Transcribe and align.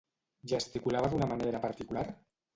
Gesticulava 0.51 1.11
d'una 1.13 1.29
manera 1.35 1.61
particular? 1.69 2.07